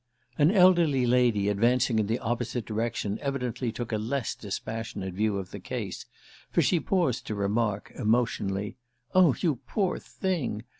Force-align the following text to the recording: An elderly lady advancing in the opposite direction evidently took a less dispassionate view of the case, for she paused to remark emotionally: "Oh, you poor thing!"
An 0.39 0.49
elderly 0.49 1.05
lady 1.05 1.47
advancing 1.47 1.99
in 1.99 2.07
the 2.07 2.17
opposite 2.17 2.65
direction 2.65 3.19
evidently 3.21 3.71
took 3.71 3.91
a 3.91 3.99
less 3.99 4.33
dispassionate 4.33 5.13
view 5.13 5.37
of 5.37 5.51
the 5.51 5.59
case, 5.59 6.07
for 6.49 6.63
she 6.63 6.79
paused 6.79 7.27
to 7.27 7.35
remark 7.35 7.91
emotionally: 7.95 8.77
"Oh, 9.13 9.35
you 9.39 9.57
poor 9.67 9.99
thing!" 9.99 10.63